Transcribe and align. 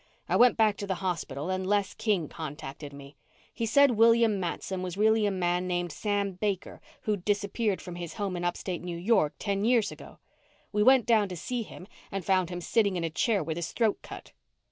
I 0.27 0.35
went 0.35 0.57
back 0.57 0.77
to 0.77 0.87
the 0.87 0.95
hospital 0.95 1.51
and 1.51 1.67
Les 1.67 1.93
King 1.93 2.27
contacted 2.27 2.91
me. 2.91 3.17
He 3.53 3.67
said 3.67 3.91
William 3.91 4.39
Matson 4.39 4.81
was 4.81 4.97
really 4.97 5.27
a 5.27 5.29
man 5.31 5.67
named 5.67 5.91
Sam 5.91 6.31
Baker 6.31 6.81
who'd 7.01 7.23
disappeared 7.23 7.83
from 7.83 7.97
his 7.97 8.15
home 8.15 8.35
in 8.35 8.43
upstate 8.43 8.81
New 8.81 8.97
York 8.97 9.35
ten 9.37 9.63
years 9.63 9.91
ago. 9.91 10.17
We 10.71 10.81
went 10.81 11.05
down 11.05 11.29
to 11.29 11.37
see 11.37 11.61
him 11.61 11.85
and 12.11 12.25
found 12.25 12.49
him 12.49 12.61
sitting 12.61 12.95
in 12.97 13.03
a 13.03 13.11
chair 13.11 13.43
with 13.43 13.57
his 13.57 13.73
throat 13.73 13.99
cut." 14.01 14.31